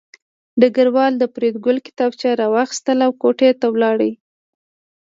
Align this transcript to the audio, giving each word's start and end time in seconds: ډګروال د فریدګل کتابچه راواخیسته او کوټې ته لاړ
ډګروال 0.59 1.13
د 1.17 1.23
فریدګل 1.33 1.77
کتابچه 1.87 2.29
راواخیسته 2.41 2.93
او 3.05 3.11
کوټې 3.21 3.49
ته 3.59 3.67
لاړ 3.81 3.99